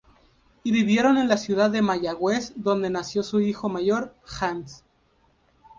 [0.63, 4.83] Y vivieron en la ciudad de Mayagüez donde nació su hijo mayor, Hans.